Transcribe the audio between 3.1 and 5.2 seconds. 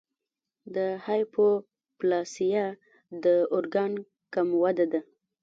د ارګان کم وده ده.